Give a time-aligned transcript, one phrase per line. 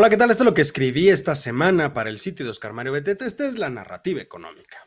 [0.00, 0.30] Hola, ¿qué tal?
[0.30, 3.26] Esto es lo que escribí esta semana para el sitio de Oscar Mario Betete.
[3.26, 4.78] Esta es la narrativa económica.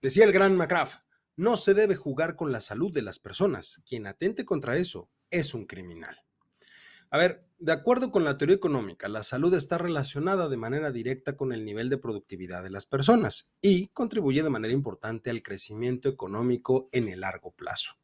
[0.00, 1.00] Decía el gran McCraft,
[1.34, 3.82] no se debe jugar con la salud de las personas.
[3.84, 6.16] Quien atente contra eso es un criminal.
[7.10, 11.36] A ver, de acuerdo con la teoría económica, la salud está relacionada de manera directa
[11.36, 16.08] con el nivel de productividad de las personas y contribuye de manera importante al crecimiento
[16.08, 17.94] económico en el largo plazo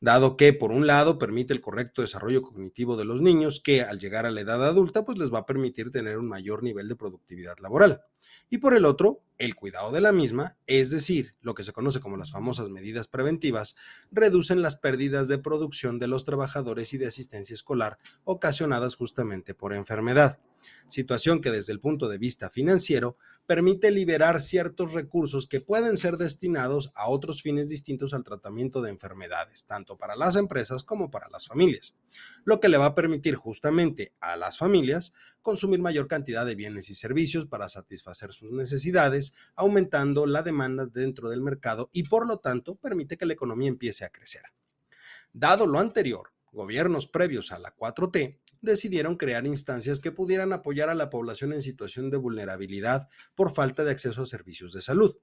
[0.00, 3.98] dado que por un lado permite el correcto desarrollo cognitivo de los niños que al
[3.98, 6.96] llegar a la edad adulta pues les va a permitir tener un mayor nivel de
[6.96, 8.02] productividad laboral.
[8.50, 12.00] Y por el otro, el cuidado de la misma, es decir, lo que se conoce
[12.00, 13.76] como las famosas medidas preventivas,
[14.10, 19.74] reducen las pérdidas de producción de los trabajadores y de asistencia escolar ocasionadas justamente por
[19.74, 20.38] enfermedad
[20.88, 26.16] situación que desde el punto de vista financiero permite liberar ciertos recursos que pueden ser
[26.16, 31.28] destinados a otros fines distintos al tratamiento de enfermedades, tanto para las empresas como para
[31.30, 31.96] las familias,
[32.44, 36.90] lo que le va a permitir justamente a las familias consumir mayor cantidad de bienes
[36.90, 42.38] y servicios para satisfacer sus necesidades, aumentando la demanda dentro del mercado y por lo
[42.38, 44.42] tanto permite que la economía empiece a crecer.
[45.32, 50.94] Dado lo anterior, gobiernos previos a la 4T decidieron crear instancias que pudieran apoyar a
[50.94, 55.16] la población en situación de vulnerabilidad por falta de acceso a servicios de salud.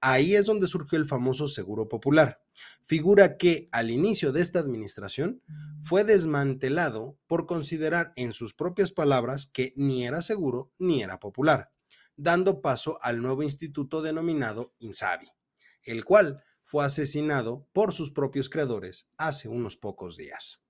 [0.00, 2.42] Ahí es donde surgió el famoso Seguro Popular,
[2.86, 5.42] figura que al inicio de esta administración
[5.80, 11.70] fue desmantelado por considerar en sus propias palabras que ni era seguro ni era popular,
[12.16, 15.28] dando paso al nuevo instituto denominado INSABI,
[15.84, 20.62] el cual fue asesinado por sus propios creadores hace unos pocos días.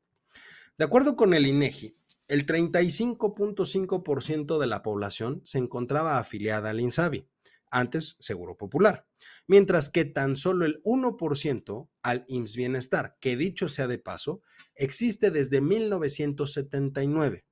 [0.78, 7.28] De acuerdo con el INEGI, el 35.5% de la población se encontraba afiliada al INSABI,
[7.70, 9.06] antes Seguro Popular,
[9.46, 14.42] mientras que tan solo el 1% al IMSS Bienestar, que dicho sea de paso,
[14.74, 17.44] existe desde 1979.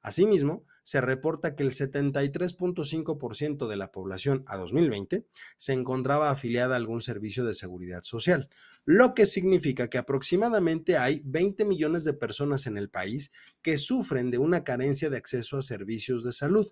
[0.00, 6.76] Asimismo, se reporta que el 73.5% de la población a 2020 se encontraba afiliada a
[6.76, 8.50] algún servicio de seguridad social,
[8.84, 14.30] lo que significa que aproximadamente hay 20 millones de personas en el país que sufren
[14.30, 16.70] de una carencia de acceso a servicios de salud.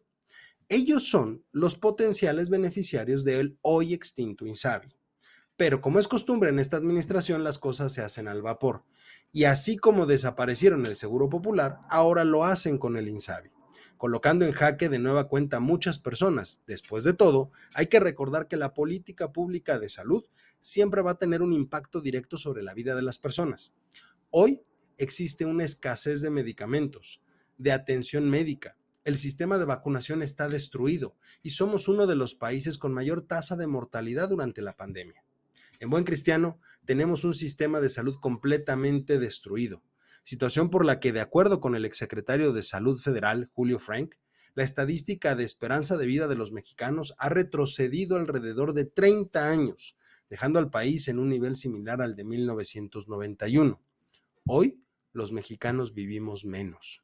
[0.68, 4.94] Ellos son los potenciales beneficiarios del hoy extinto INSABI.
[5.56, 8.84] Pero como es costumbre en esta administración, las cosas se hacen al vapor.
[9.32, 13.61] Y así como desaparecieron el Seguro Popular, ahora lo hacen con el INSABI
[14.02, 16.60] colocando en jaque de nueva cuenta a muchas personas.
[16.66, 20.24] Después de todo, hay que recordar que la política pública de salud
[20.58, 23.72] siempre va a tener un impacto directo sobre la vida de las personas.
[24.30, 24.64] Hoy
[24.98, 27.22] existe una escasez de medicamentos,
[27.58, 28.76] de atención médica.
[29.04, 31.14] El sistema de vacunación está destruido
[31.44, 35.22] y somos uno de los países con mayor tasa de mortalidad durante la pandemia.
[35.78, 39.80] En buen cristiano, tenemos un sistema de salud completamente destruido
[40.22, 44.14] situación por la que, de acuerdo con el exsecretario de Salud Federal, Julio Frank,
[44.54, 49.96] la estadística de esperanza de vida de los mexicanos ha retrocedido alrededor de 30 años,
[50.28, 53.82] dejando al país en un nivel similar al de 1991.
[54.46, 54.82] Hoy,
[55.12, 57.02] los mexicanos vivimos menos.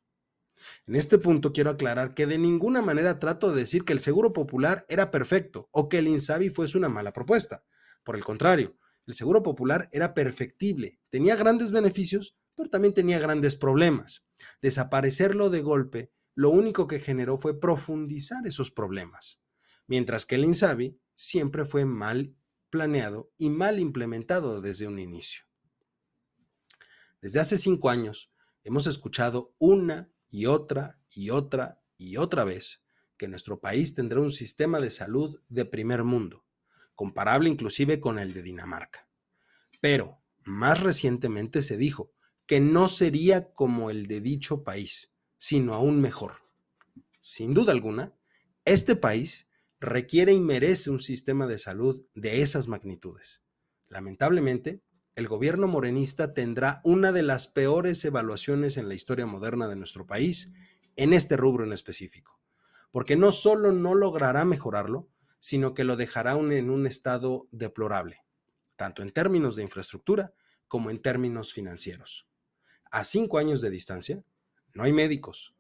[0.87, 4.33] En este punto quiero aclarar que de ninguna manera trato de decir que el Seguro
[4.33, 7.65] Popular era perfecto o que el INSABI fuese una mala propuesta.
[8.05, 8.77] Por el contrario,
[9.07, 14.27] el Seguro Popular era perfectible, tenía grandes beneficios, pero también tenía grandes problemas.
[14.61, 19.41] Desaparecerlo de golpe, lo único que generó fue profundizar esos problemas,
[19.87, 22.35] mientras que el INSABI siempre fue mal
[22.69, 25.45] planeado y mal implementado desde un inicio.
[27.23, 28.33] Desde hace cinco años
[28.65, 32.83] hemos escuchado una y otra y otra y otra vez
[33.17, 36.45] que nuestro país tendrá un sistema de salud de primer mundo,
[36.97, 39.09] comparable inclusive con el de Dinamarca.
[39.81, 42.13] Pero más recientemente se dijo
[42.49, 46.37] que no sería como el de dicho país, sino aún mejor.
[47.21, 48.15] Sin duda alguna,
[48.65, 49.51] este país
[49.81, 53.45] requiere y merece un sistema de salud de esas magnitudes.
[53.89, 54.83] Lamentablemente,
[55.15, 60.07] el gobierno morenista tendrá una de las peores evaluaciones en la historia moderna de nuestro
[60.07, 60.51] país
[60.97, 62.41] en este rubro en específico,
[62.91, 68.25] porque no solo no logrará mejorarlo, sino que lo dejará en un estado deplorable,
[68.77, 70.33] tanto en términos de infraestructura
[70.67, 72.28] como en términos financieros
[72.91, 74.25] a cinco años de distancia,
[74.75, 75.55] no hay médicos,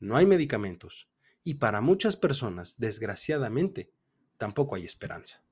[0.00, 1.08] no hay medicamentos
[1.42, 3.92] y para muchas personas, desgraciadamente,
[4.36, 5.45] tampoco hay esperanza.